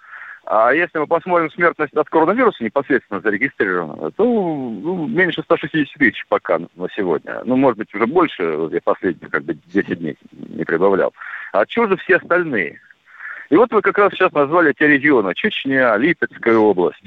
[0.45, 6.59] А если мы посмотрим смертность от коронавируса непосредственно зарегистрированного, то ну, меньше 160 тысяч пока
[6.59, 7.41] на сегодня.
[7.43, 11.11] Ну, может быть, уже больше, вот я последние как бы 10 дней не прибавлял.
[11.53, 12.79] А что же все остальные?
[13.49, 15.33] И вот вы как раз сейчас назвали те регионы.
[15.33, 17.03] Чечня, Липецкая область.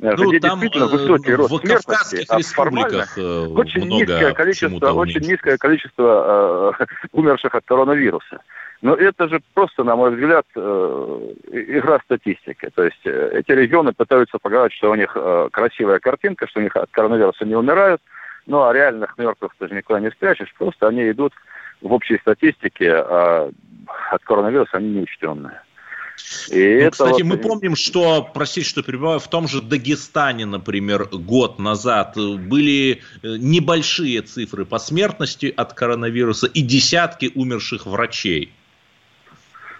[0.00, 4.32] Э, Ну, где там, действительно э, высокий рост в смертности, а формально э, очень низкое
[4.32, 8.40] количество, очень низкое количество э, умерших от коронавируса.
[8.82, 12.68] Но это же просто, на мой взгляд, игра статистики.
[12.74, 15.16] То есть эти регионы пытаются показать, что у них
[15.52, 18.02] красивая картинка, что у них от коронавируса не умирают,
[18.46, 21.32] ну а реальных мертвых ты же никуда не спрячешь, просто они идут
[21.80, 23.50] в общей статистике, а
[24.10, 25.60] от коронавируса они неучтенные.
[26.50, 31.08] И Ну, кстати, вот- мы помним, что, простите, что перебиваю, в том же Дагестане, например,
[31.10, 38.52] год назад э, были э, небольшие цифры по смертности от коронавируса и десятки умерших врачей.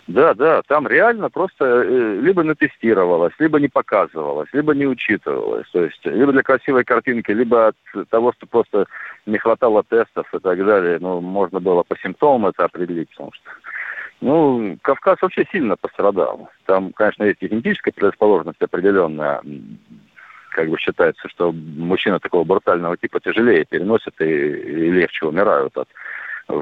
[0.06, 5.66] Да, да, там реально просто э, либо натестировалось, либо не показывалось, либо не учитывалось.
[5.72, 7.76] То есть либо для красивой картинки, либо от
[8.10, 8.86] того, что просто
[9.24, 10.98] не хватало тестов и так далее.
[11.00, 13.50] Ну, можно было по симптомам это определить, потому что
[14.24, 16.48] ну, Кавказ вообще сильно пострадал.
[16.64, 19.42] Там, конечно, есть и генетическая предрасположенность определенная.
[20.48, 25.88] Как бы считается, что мужчины такого брутального типа тяжелее переносят и, и легче умирают от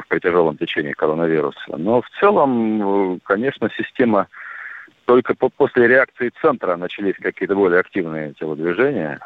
[0.08, 1.76] при тяжелом течении коронавируса.
[1.76, 4.26] Но в целом, конечно, система
[5.04, 9.20] только по- после реакции центра начались какие-то более активные телодвижения.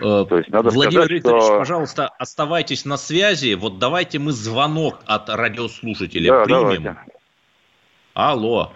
[0.00, 1.58] Э, То есть надо Владимир сказать, Викторович, что...
[1.58, 3.54] пожалуйста, оставайтесь на связи.
[3.54, 6.82] Вот давайте мы звонок от радиослушателя Да, примем.
[6.82, 6.96] давайте.
[8.14, 8.72] Алло.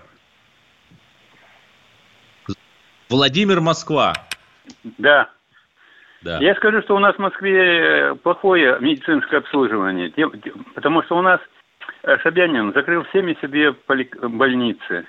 [3.09, 4.15] Владимир Москва.
[4.99, 5.29] Да.
[6.23, 6.39] Да.
[6.39, 10.13] Я скажу, что у нас в Москве э, плохое медицинское обслуживание,
[10.75, 11.41] потому что у нас
[12.05, 14.09] э, Собянин закрыл всеми себе поли...
[14.23, 15.05] больницы.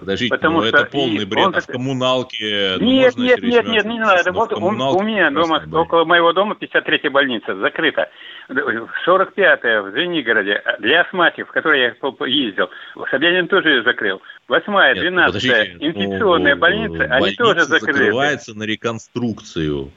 [0.00, 1.46] Подождите, Потому ну что это полный бред.
[1.46, 2.76] он А в коммуналке...
[2.80, 4.32] ну, Нет, можно, нет, нет, нет, не надо.
[4.32, 4.70] Вот в у,
[5.02, 5.78] меня дома, больница.
[5.78, 8.08] около моего дома 53-я больница закрыта.
[8.48, 12.70] 45-я в Звенигороде для астматиков, в которой я ездил.
[13.10, 14.22] Собянин тоже ее закрыл.
[14.48, 17.92] 8-я, Нет, 12-я подождите, ну, инфекционная больница, они тоже закрыты.
[17.92, 19.90] закрывается на реконструкцию.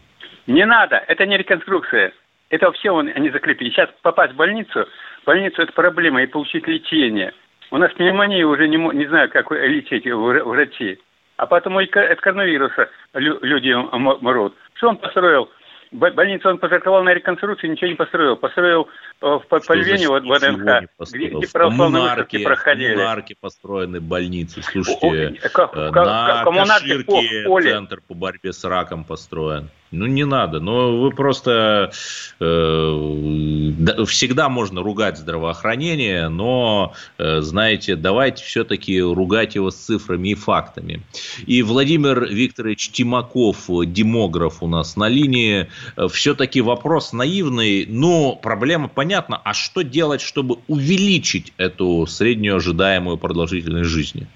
[0.48, 2.12] Не надо, это не реконструкция.
[2.50, 3.64] Это вообще он, они закрыты.
[3.64, 4.86] И сейчас попасть в больницу,
[5.24, 7.34] в больницу это проблема, и получить лечение.
[7.74, 11.00] У нас пневмония уже не, не знаю, как лечить вра- врачи.
[11.38, 13.74] А потому и от коронавируса лю- люди
[14.22, 14.54] мрут.
[14.76, 15.50] Что он построил?
[15.92, 18.36] Бо- Больницу он позакрывал на реконструкцию, ничего не построил.
[18.38, 18.88] Построил
[19.22, 20.82] э, в по- по Львине, вот в ВДНХ,
[21.14, 22.94] где, где В православные выставки в проходили.
[22.94, 24.62] коммунарке построены больницы.
[24.62, 29.70] Слушайте, О, как- э, как- на как Каширке в центр по борьбе с раком построен.
[29.94, 30.60] Ну, не надо.
[30.60, 31.92] Но вы просто...
[32.40, 40.30] э, да, всегда можно ругать здравоохранение, но, э, знаете, давайте все-таки ругать его с цифрами
[40.30, 41.02] и фактами.
[41.46, 45.68] И Владимир Викторович Тимаков, демограф у нас на линии,
[46.10, 49.40] все-таки вопрос наивный, но проблема понятна.
[49.44, 54.28] А что делать, чтобы увеличить эту среднюю ожидаемую продолжительность жизни?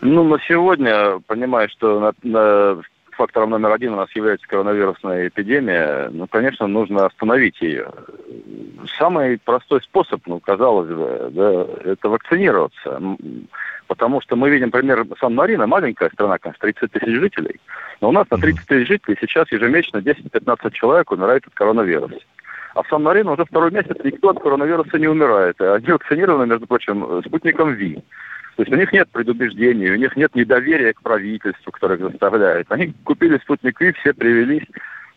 [0.00, 2.82] Ну, на сегодня, понимая, что на- на-
[3.18, 7.90] фактором номер один у нас является коронавирусная эпидемия, ну, конечно, нужно остановить ее.
[8.96, 13.00] Самый простой способ, ну, казалось бы, да, это вакцинироваться.
[13.88, 17.60] Потому что мы видим пример Сан-Марино, маленькая страна, конечно, 30 тысяч жителей,
[18.00, 22.20] но у нас на 30 тысяч жителей сейчас ежемесячно 10-15 человек умирает от коронавируса.
[22.74, 25.60] А в Сан-Марино уже второй месяц никто от коронавируса не умирает.
[25.60, 28.04] Они вакцинированы, между прочим, спутником ВИ.
[28.58, 32.66] То есть у них нет предубеждений, у них нет недоверия к правительству, которое их заставляет.
[32.72, 34.66] Они купили спутник Ви, все привелись.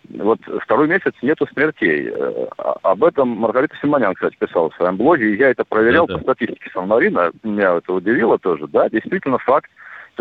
[0.10, 2.12] Вот второй месяц нету смертей.
[2.14, 6.06] Э, а- Об этом Маргарита Симонян, кстати, писала в своем блоге, и я это проверял
[6.06, 6.20] Да-да.
[6.20, 7.32] по статистике Сан-Марина.
[7.42, 8.68] Меня это удивило тоже.
[8.68, 9.72] Да, действительно факт.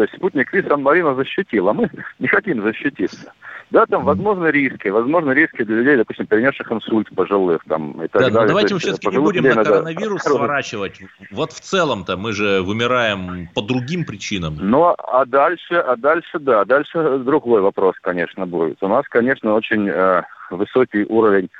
[0.00, 3.34] То есть спутник Ви Сан-Марина защитил, а мы не хотим защититься.
[3.70, 8.22] Да, там возможны риски, возможны риски для людей, допустим, перенесших инсульт пожилых там и так
[8.22, 8.48] Да, но далее.
[8.48, 11.02] давайте То мы все-таки не будем на надо- коронавирус сворачивать.
[11.30, 14.56] Вот в целом-то мы же вымираем по другим причинам.
[14.58, 18.82] Ну, а дальше, а дальше, да, дальше другой вопрос, конечно, будет.
[18.82, 21.50] У нас, конечно, очень э, высокий уровень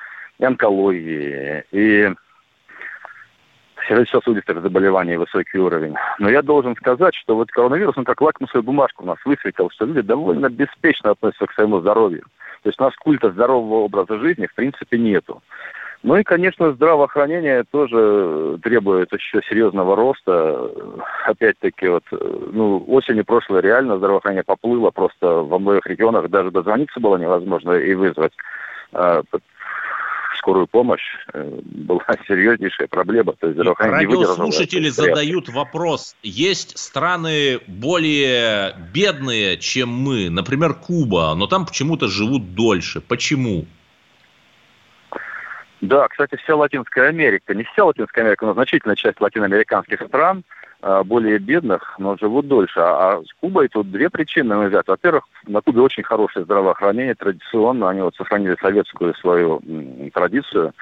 [0.41, 2.11] онкологии и
[3.91, 5.95] сердечно-сосудистых заболеваний высокий уровень.
[6.21, 9.85] Но я должен сказать, что вот коронавирус, он как лакмусовая бумажка у нас высветил, что
[9.85, 12.23] люди довольно беспечно относятся к своему здоровью.
[12.63, 15.43] То есть у нас культа здорового образа жизни в принципе нету.
[16.03, 20.71] Ну и, конечно, здравоохранение тоже требует еще серьезного роста.
[21.27, 27.17] Опять-таки, вот, ну, осенью прошлой реально здравоохранение поплыло, просто во многих регионах даже дозвониться было
[27.17, 28.33] невозможно и вызвать
[28.93, 29.39] п-
[30.41, 31.03] скорую помощь.
[31.33, 33.35] Э, Была серьезнейшая проблема.
[33.35, 36.17] То есть не Радиослушатели задают вопрос.
[36.23, 43.01] Есть страны более бедные, чем мы, например, Куба, но там почему-то живут дольше.
[43.01, 43.67] Почему?
[45.81, 50.45] Да, кстати, вся Латинская Америка, не вся Латинская Америка, но значительная часть латиноамериканских стран,
[51.05, 52.81] более бедных, но живут дольше.
[52.81, 54.71] А, а с Кубой тут две причины, на мой.
[54.71, 59.63] Во-первых, на Кубе очень хорошее здравоохранение, традиционно они вот сохранили советскую свою
[60.13, 60.73] традицию э,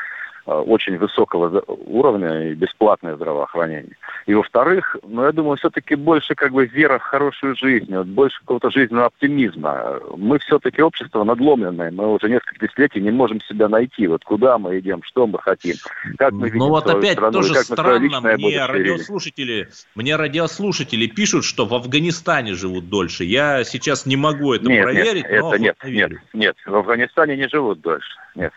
[0.49, 3.97] очень высокого уровня и бесплатное здравоохранение.
[4.27, 8.39] И во-вторых, ну, я думаю, все-таки больше как бы вера в хорошую жизнь, вот больше
[8.41, 10.01] какого-то жизненного оптимизма.
[10.17, 14.07] Мы все-таки общество надломленное, мы уже несколько десятилетий не можем себя найти.
[14.07, 15.77] Вот куда мы идем, что мы хотим,
[16.17, 21.67] как мы видим Ну вот опять страну, тоже странно, мне радиослушатели, мне радиослушатели пишут, что
[21.67, 23.25] в Афганистане живут дольше.
[23.25, 27.37] Я сейчас не могу это нет, проверить, нет, но это нет, нет, нет, в Афганистане
[27.37, 28.53] не живут дольше, нет.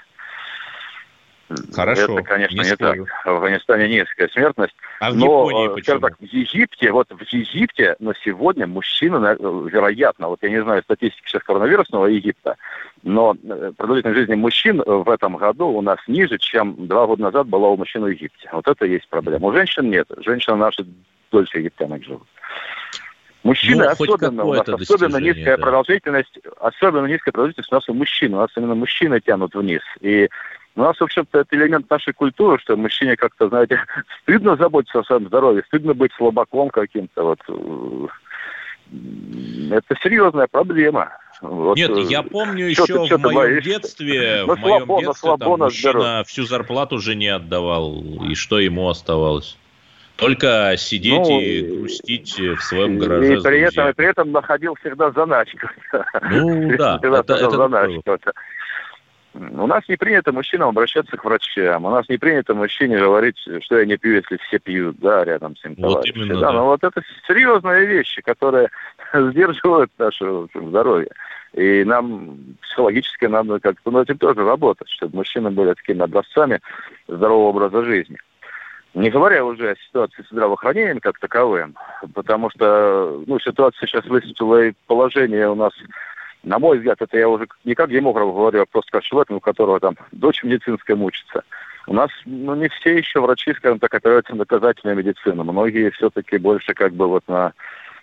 [1.73, 2.97] Хорошо, Это, конечно, не не, так.
[3.25, 4.73] В Афганистане низкая смертность.
[4.99, 5.99] А в но, Японии э, почему?
[5.99, 9.35] так, в Египте, вот в Египте на сегодня э,
[9.71, 12.57] вероятно, вот я не знаю статистики сейчас коронавирусного Египта,
[13.03, 17.47] но э, продолжительность жизни мужчин в этом году у нас ниже, чем два года назад
[17.47, 18.49] была у мужчин в Египте.
[18.51, 19.47] Вот это и есть проблема.
[19.47, 20.07] У женщин нет.
[20.17, 20.85] Женщины наши
[21.31, 22.27] дольше египтянок живут.
[23.43, 25.63] Мужчины Ну, особенно, у нас особенно низкая да.
[25.63, 28.35] продолжительность, особенно низкая продолжительность у нас у мужчин.
[28.35, 29.81] У нас именно мужчины тянут вниз.
[30.01, 30.29] И
[30.75, 33.79] у нас, в общем-то, это элемент нашей культуры, что мужчине как-то, знаете,
[34.23, 37.23] стыдно заботиться о своем здоровье, стыдно быть слабаком каким-то.
[37.23, 37.39] Вот.
[37.47, 38.07] э,
[39.71, 41.09] Это серьезная проблема.
[41.41, 43.69] Вот, Нет, э, я помню чё еще ты- чё в моем боишься?
[43.69, 46.23] детстве, Ну, в моем слабо, детстве слабо там на мужчина здоровье.
[46.25, 49.57] всю зарплату жене отдавал, и что ему оставалось?
[50.17, 54.75] Только сидеть Ну, и грустить в своем гараже И при этом, и при этом находил
[54.75, 55.67] всегда заначку.
[56.29, 58.01] Ну да, Всегда это- это заначку.
[58.05, 58.33] Это-
[59.33, 61.85] У нас не принято мужчинам обращаться к врачам.
[61.85, 65.55] У нас не принято мужчине говорить, что я не пью, если все пьют, да, рядом
[65.55, 66.13] с ним Вот товарищи.
[66.15, 66.51] именно, да, да.
[66.51, 68.69] но вот это серьезные вещи, которые
[69.13, 71.11] сдерживают наше здоровье.
[71.53, 76.59] И нам психологически надо как-то над этим тоже работать, чтобы мужчины были такими образцами
[77.07, 78.17] здорового образа жизни.
[78.93, 81.75] Не говоря уже о ситуации с здравоохранением как таковым,
[82.13, 85.71] потому что ну, ситуация сейчас выступила и положение у нас,
[86.43, 89.39] на мой взгляд, это я уже не как демограф говорю, а просто как человек, у
[89.39, 91.43] которого там дочь медицинская мучится.
[91.87, 95.43] У нас ну, не все еще врачи, скажем так, опираются на доказательную медицину.
[95.43, 97.53] Многие все-таки больше как бы вот на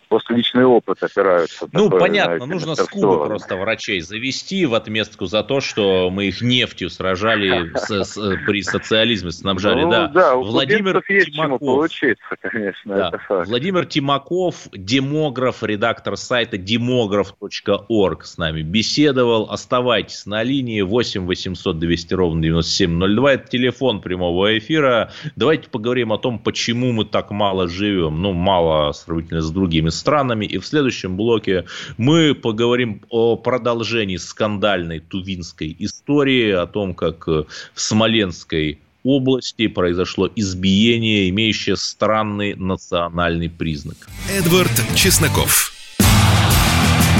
[0.08, 1.68] просто личный опыт опираются.
[1.72, 6.26] Ну, Такое, понятно, знаете, нужно скупо просто врачей завести в отместку за то, что мы
[6.26, 10.06] их нефтью сражали с- с- при социализме, снабжали, Ну, да.
[10.08, 11.60] да, у Владимир есть чему Тимаков.
[11.60, 13.08] поучиться, конечно, Да.
[13.08, 13.48] это факт.
[13.48, 19.48] Владимир Тимаков, демограф, редактор сайта демограф.орг с нами беседовал.
[19.50, 23.32] Оставайтесь на линии 8 800 200 ровно 9702.
[23.34, 25.10] Это телефон прямого эфира.
[25.36, 28.20] Давайте поговорим о том, почему мы так мало живем.
[28.22, 30.46] Ну, мало сравнительно с другими странами.
[30.46, 31.64] И в следующем блоке
[31.96, 37.44] мы поговорим о продолжении скандальной тувинской истории, о том, как э,
[37.74, 43.96] в Смоленской области произошло избиение, имеющее странный национальный признак.
[44.30, 45.72] Эдвард Чесноков.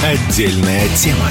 [0.05, 1.31] Отдельная тема.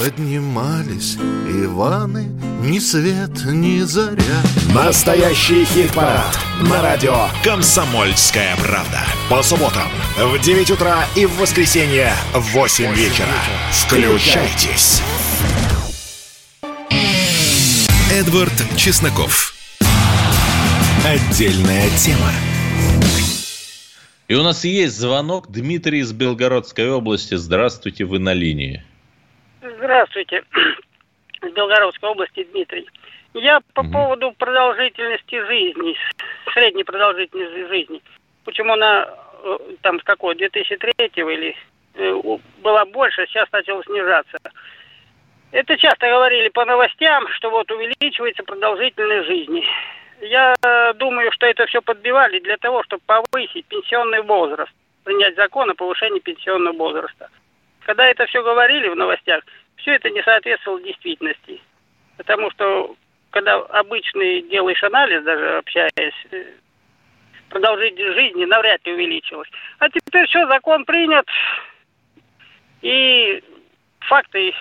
[0.00, 2.30] Поднимались Иваны,
[2.62, 4.40] ни свет, ни заря.
[4.74, 9.00] Настоящий хит-парад на радио «Комсомольская правда».
[9.28, 13.26] По субботам в 9 утра и в воскресенье в 8 вечера.
[13.72, 15.02] Включайтесь.
[18.10, 19.52] Эдвард Чесноков.
[21.04, 22.32] Отдельная тема.
[24.28, 25.52] И у нас есть звонок.
[25.52, 27.34] Дмитрий из Белгородской области.
[27.34, 28.82] Здравствуйте, вы на линии.
[29.80, 30.44] Здравствуйте.
[31.42, 32.86] Из Белгородской области Дмитрий.
[33.32, 35.96] Я по поводу продолжительности жизни,
[36.52, 38.02] средней продолжительности жизни.
[38.44, 39.08] Почему она
[39.42, 41.56] э, там с какой, 2003 или
[41.94, 42.20] э,
[42.62, 44.36] была больше, сейчас начала снижаться.
[45.50, 49.64] Это часто говорили по новостям, что вот увеличивается продолжительность жизни.
[50.20, 50.54] Я
[50.96, 54.72] думаю, что это все подбивали для того, чтобы повысить пенсионный возраст,
[55.04, 57.30] принять закон о повышении пенсионного возраста.
[57.86, 59.42] Когда это все говорили в новостях,
[59.80, 61.60] все это не соответствовало действительности.
[62.16, 62.94] Потому что,
[63.30, 66.44] когда обычный делаешь анализ, даже общаясь, э,
[67.48, 69.48] продолжительность жизни навряд ли увеличилась.
[69.78, 71.26] А теперь все, закон принят,
[72.82, 73.42] и
[74.00, 74.52] факты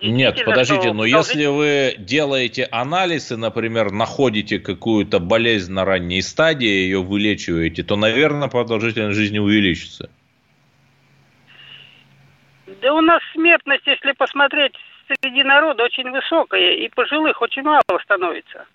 [0.00, 6.68] Нет, подождите, но если вы делаете анализ и, например, находите какую-то болезнь на ранней стадии,
[6.68, 10.10] ее вылечиваете, то, наверное, продолжительность жизни увеличится.
[12.80, 14.74] Да у нас смертность, если посмотреть
[15.06, 18.66] среди народа, очень высокая, и пожилых очень мало становится.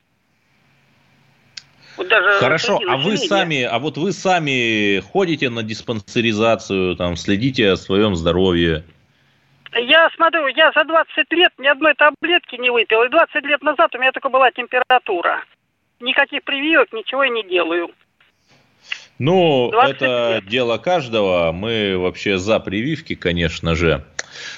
[1.97, 7.71] Вот даже Хорошо, а вы сами, а вот вы сами ходите на диспансеризацию, там, следите
[7.71, 8.83] о своем здоровье.
[9.73, 13.95] Я смотрю, я за 20 лет ни одной таблетки не выпил, и 20 лет назад
[13.95, 15.43] у меня только была температура.
[15.99, 17.89] Никаких прививок, ничего я не делаю.
[19.17, 21.51] Ну, 20 это дело каждого.
[21.51, 24.03] Мы вообще за прививки, конечно же.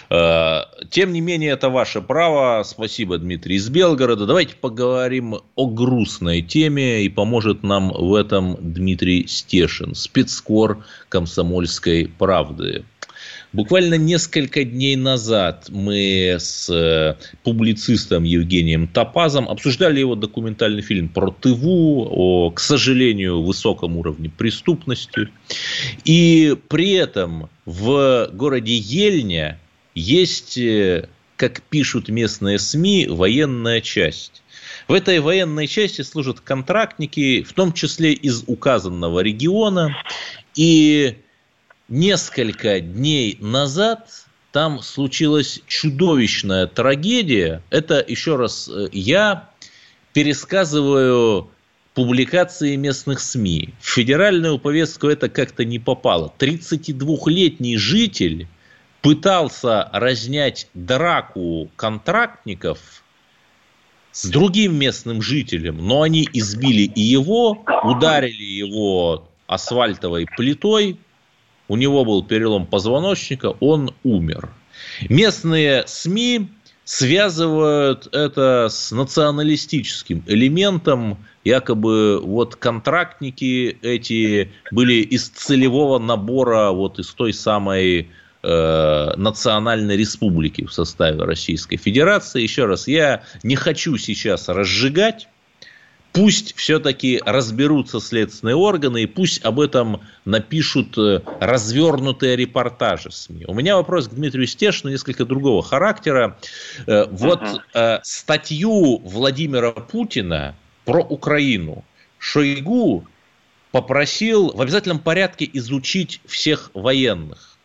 [0.09, 2.63] Э, Тем не менее, это ваше право.
[2.63, 4.25] Спасибо, Дмитрий из Белгорода.
[4.25, 7.03] Давайте поговорим о грустной теме.
[7.03, 12.83] И поможет нам в этом Дмитрий Стешин, спецкор комсомольской правды.
[13.53, 21.31] Буквально несколько дней назад мы с э, публицистом Евгением Топазом обсуждали его документальный фильм про
[21.31, 25.29] Тыву, о, к сожалению, высоком уровне преступности.
[26.03, 29.59] И при этом в городе Ельня
[29.95, 34.43] есть, э, как пишут местные СМИ, военная часть.
[34.89, 39.95] В этой военной части служат контрактники, в том числе из указанного региона.
[40.55, 41.17] И
[41.89, 44.09] несколько дней назад
[44.51, 47.61] там случилась чудовищная трагедия.
[47.69, 49.49] Это, еще раз, э, я
[50.13, 51.49] пересказываю
[51.93, 53.73] публикации местных СМИ.
[53.79, 56.33] В федеральную повестку это как-то не попало.
[56.39, 58.47] 32-летний житель
[59.01, 63.03] пытался разнять драку контрактников
[64.11, 70.97] с другим местным жителем, но они избили и его, ударили его асфальтовой плитой,
[71.67, 74.49] у него был перелом позвоночника, он умер.
[75.09, 76.49] Местные СМИ
[76.83, 87.09] связывают это с националистическим элементом, якобы вот контрактники эти были из целевого набора вот из
[87.09, 88.09] той самой
[88.41, 92.41] э, национальной республики в составе Российской Федерации.
[92.41, 95.27] Еще раз, я не хочу сейчас разжигать
[96.17, 103.45] пусть все-таки разберутся следственные органы и пусть об этом напишут э, развернутые репортажи СМИ.
[103.47, 106.39] У меня вопрос к Дмитрию Стешину несколько другого характера.
[106.87, 107.99] Э, вот uh-huh.
[108.03, 110.55] статью Владимира Путина
[110.85, 111.85] про Украину
[112.17, 113.05] Шойгу
[113.71, 117.57] попросил в обязательном порядке изучить всех военных.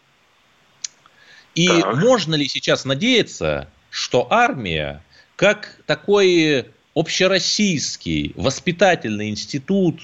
[1.54, 1.96] И так.
[1.96, 5.02] можно ли сейчас надеяться, что армия,
[5.36, 10.00] как такой общероссийский воспитательный институт,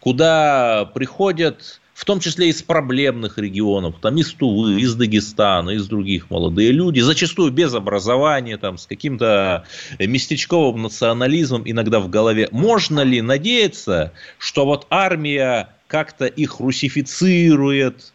[0.00, 6.30] куда приходят в том числе из проблемных регионов, там из Тувы, из Дагестана, из других
[6.30, 9.64] молодые люди, зачастую без образования, там, с каким-то
[10.00, 12.48] местечковым национализмом иногда в голове.
[12.50, 18.12] Можно ли надеяться, что вот армия как-то их русифицирует,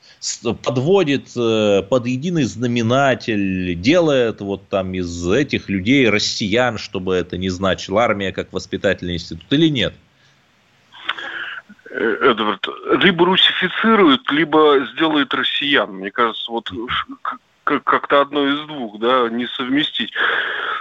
[0.63, 7.49] подводит э, под единый знаменатель, делает вот там из этих людей россиян, чтобы это не
[7.49, 9.93] значило, армия как воспитательный институт или нет?
[11.89, 12.67] Э, Эдвард,
[13.01, 15.91] либо русифицирует, либо сделает россиян.
[15.91, 16.71] Мне кажется, вот
[17.83, 20.13] как-то одно из двух, да, не совместить.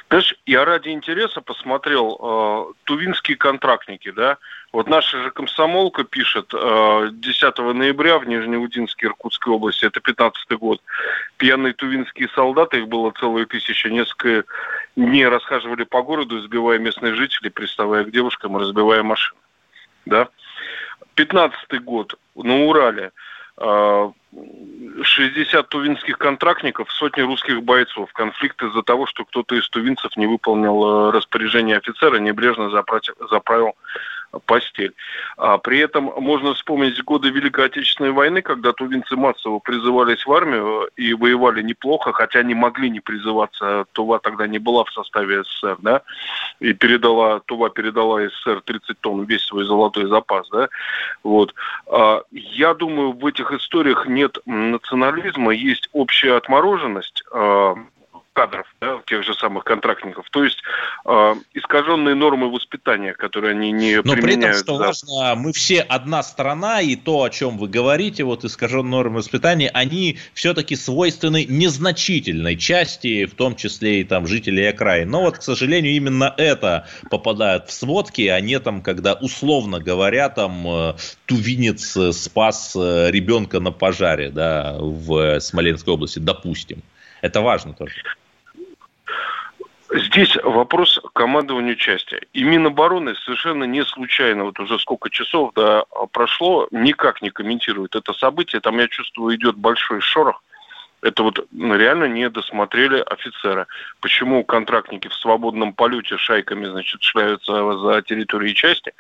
[0.09, 4.39] Знаешь, я ради интереса посмотрел э, тувинские контрактники, да,
[4.73, 10.81] вот наша же комсомолка пишет э, 10 ноября в Нижнеудинске Иркутской области, это 15 год,
[11.39, 14.45] пьяные тувинские солдаты, их было целые тысячи, несколько
[14.95, 19.41] дней расхаживали по городу, избивая местных жителей, приставая к девушкам разбивая машины,
[20.05, 20.29] да.
[21.17, 23.11] 15 год на Урале э,
[23.59, 28.13] 60 тувинских контрактников, сотни русских бойцов.
[28.13, 32.71] Конфликт из-за того, что кто-то из тувинцев не выполнил распоряжение офицера, небрежно
[33.31, 33.75] заправил
[34.45, 34.93] постель.
[35.39, 40.91] А при этом можно вспомнить годы Великой Отечественной войны, когда тувинцы массово призывались в армию
[40.97, 43.87] и воевали неплохо, хотя не могли не призываться.
[43.93, 46.03] Тува тогда не была в составе СССР, да,
[46.61, 50.69] и передала, Тува передала СССР 30 тонн весь свой золотой запас, да.
[51.23, 51.55] Вот.
[51.87, 57.77] А я думаю, в этих историях нет национализма, есть общая отмороженность, а,
[58.37, 60.27] кадров, да, тех же самых контрактников.
[60.31, 60.63] То есть
[61.07, 64.15] э, искаженные нормы воспитания, которые они не Но применяют.
[64.15, 64.87] Но при этом, что да.
[64.87, 69.71] важно, мы все одна страна, и то, о чем вы говорите, вот искаженные нормы воспитания,
[69.73, 75.09] они все-таки свойственны незначительной части, в том числе и там жителей окраин.
[75.09, 80.29] Но вот, к сожалению, именно это попадает в сводки, а не там, когда условно говоря,
[80.29, 86.83] там э, тувинец спас э, ребенка на пожаре, да, в Смоленской области, допустим.
[87.23, 87.95] Это важно тоже.
[89.91, 92.21] Здесь вопрос командованию части.
[92.33, 98.13] И Минобороны совершенно не случайно, вот уже сколько часов да, прошло, никак не комментирует это
[98.13, 98.61] событие.
[98.61, 100.43] Там, я чувствую, идет большой шорох.
[101.03, 103.69] Это вот реально не досмотрели офицера.
[104.01, 108.93] Почему контрактники в свободном полете шайками, значит, шляются за территорией части?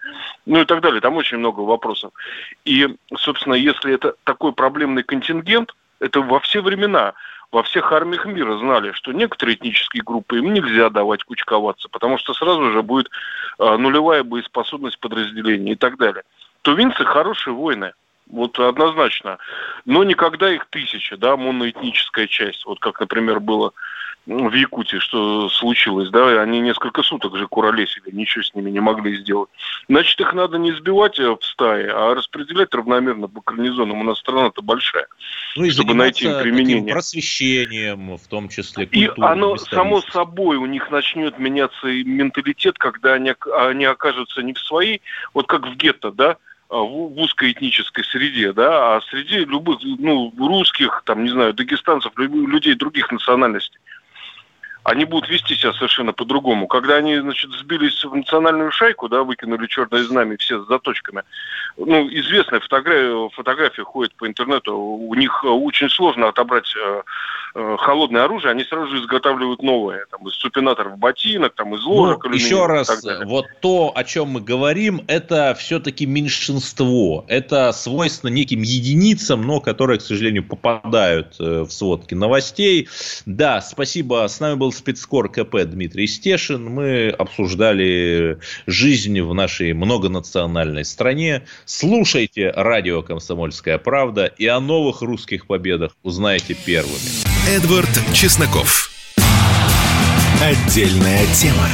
[0.44, 1.00] Ну и так далее.
[1.00, 2.12] Там очень много вопросов.
[2.64, 7.14] И, собственно, если это такой проблемный контингент, это во все времена
[7.52, 12.34] во всех армиях мира знали, что некоторые этнические группы им нельзя давать кучковаться, потому что
[12.34, 13.10] сразу же будет
[13.58, 16.24] э, нулевая боеспособность подразделений и так далее.
[16.62, 17.92] Тувинцы хорошие воины,
[18.28, 19.38] вот однозначно,
[19.84, 23.72] но никогда их тысяча, да, моноэтническая часть, вот как, например, было
[24.26, 29.16] в Якутии, что случилось, да, они несколько суток же куролесили, ничего с ними не могли
[29.18, 29.48] сделать.
[29.88, 34.00] Значит, их надо не сбивать э, в стае, а распределять равномерно по гарнизонам.
[34.00, 35.06] У нас страна-то большая,
[35.54, 36.92] ну, и чтобы найти им применение.
[36.92, 43.32] просвещением, в том числе И оно, само собой, у них начнет меняться менталитет, когда они,
[43.56, 45.02] они окажутся не в своей,
[45.34, 46.36] вот как в гетто, да,
[46.68, 52.12] в, в узкой этнической среде, да, а среди любых, ну, русских, там, не знаю, дагестанцев,
[52.16, 53.78] людей других национальностей
[54.86, 56.68] они будут вести себя совершенно по-другому.
[56.68, 61.22] Когда они, значит, сбились в национальную шайку, да, выкинули черное знамя все с заточками,
[61.76, 67.02] ну, известная фотография, фотография ходит по интернету, у них очень сложно отобрать э,
[67.56, 72.24] э, холодное оружие, они сразу же изготавливают новое, там, из супинаторов ботинок, там, из ложек.
[72.24, 78.62] Ну, еще раз, вот то, о чем мы говорим, это все-таки меньшинство, это свойственно неким
[78.62, 82.88] единицам, но которые, к сожалению, попадают э, в сводки новостей.
[83.26, 86.64] Да, спасибо, с нами был спецкор КП Дмитрий Стешин.
[86.66, 91.42] Мы обсуждали жизнь в нашей многонациональной стране.
[91.64, 96.94] Слушайте радио «Комсомольская правда» и о новых русских победах узнаете первыми.
[97.48, 98.90] Эдвард Чесноков.
[100.40, 101.68] Отдельная тема.